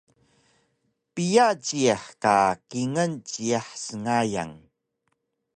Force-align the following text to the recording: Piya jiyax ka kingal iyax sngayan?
Piya 1.13 1.45
jiyax 1.65 2.03
ka 2.21 2.35
kingal 2.69 3.13
iyax 3.45 3.67
sngayan? 3.85 4.53